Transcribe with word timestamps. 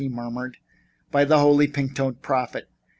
he 0.01 0.09
murmured. 0.09 0.57
"By 1.11 1.25
the 1.25 1.37
Holy 1.37 1.67
Pink 1.67 1.93
toed 1.95 2.23
Prophet! 2.23 2.67